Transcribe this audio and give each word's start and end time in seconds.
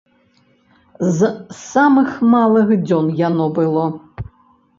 З 1.17 1.29
самых 1.73 2.09
малых 2.33 2.67
дзён 2.87 3.13
яно 3.21 3.45
было! 3.61 3.85